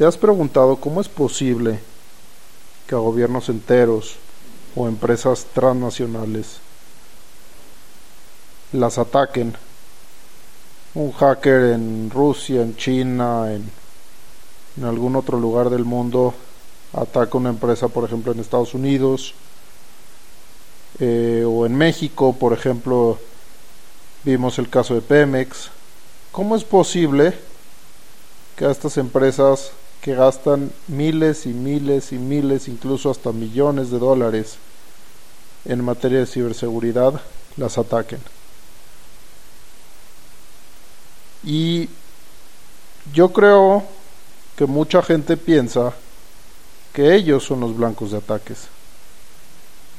[0.00, 1.78] ¿Te has preguntado cómo es posible
[2.86, 4.16] que a gobiernos enteros
[4.74, 6.56] o empresas transnacionales
[8.72, 9.54] las ataquen?
[10.94, 13.70] Un hacker en Rusia, en China, en,
[14.82, 16.32] algún otro lugar del mundo
[16.94, 19.34] ataca una empresa, por ejemplo, en Estados Unidos
[20.98, 23.18] eh, o en México, por ejemplo,
[24.24, 25.68] vimos el caso de Pemex.
[26.32, 27.34] ¿Cómo es posible
[28.56, 33.98] que a estas empresas que gastan miles y miles y miles, incluso hasta millones de
[33.98, 34.56] dólares
[35.64, 37.20] en materia de ciberseguridad,
[37.56, 38.20] las ataquen?
[41.42, 41.88] Y
[43.12, 43.84] yo creo
[44.56, 45.94] que mucha gente piensa
[46.92, 48.68] que ellos son los blancos de ataques.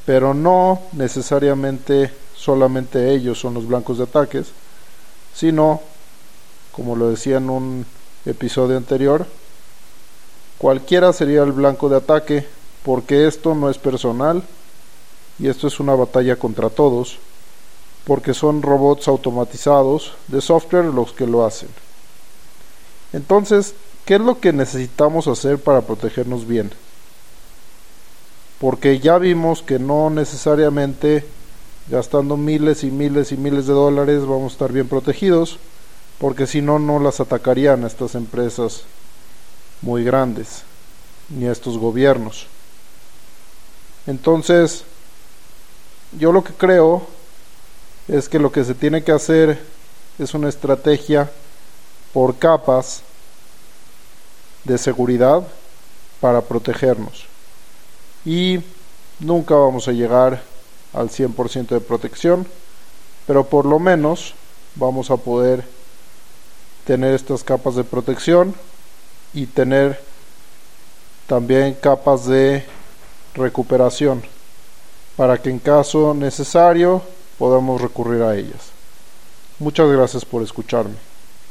[0.04, 4.48] Pero no necesariamente solamente ellos son los blancos de ataques,
[5.34, 5.80] sino,
[6.72, 7.86] como lo decía en un
[8.24, 9.26] episodio anterior,
[10.62, 12.46] cualquiera sería el blanco de ataque,
[12.84, 14.44] porque esto no es personal
[15.40, 17.18] y esto es una batalla contra todos,
[18.04, 21.68] porque son robots automatizados de software los que lo hacen.
[23.12, 26.70] Entonces, ¿qué es lo que necesitamos hacer para protegernos bien?
[28.60, 31.26] Porque ya vimos que no necesariamente
[31.88, 35.58] gastando miles y miles y miles de dólares vamos a estar bien protegidos,
[36.20, 38.84] porque si no, no las atacarían a estas empresas
[39.82, 40.62] muy grandes,
[41.28, 42.46] ni a estos gobiernos.
[44.06, 44.84] Entonces,
[46.18, 47.06] yo lo que creo
[48.08, 49.60] es que lo que se tiene que hacer
[50.18, 51.30] es una estrategia
[52.12, 53.02] por capas
[54.64, 55.46] de seguridad
[56.20, 57.24] para protegernos.
[58.24, 58.60] Y
[59.18, 60.42] nunca vamos a llegar
[60.92, 62.46] al 100% de protección,
[63.26, 64.34] pero por lo menos
[64.76, 65.64] vamos a poder
[66.84, 68.54] tener estas capas de protección
[69.34, 70.00] y tener
[71.26, 72.64] también capas de
[73.34, 74.22] recuperación
[75.16, 77.02] para que en caso necesario
[77.38, 78.70] podamos recurrir a ellas.
[79.58, 81.11] Muchas gracias por escucharme.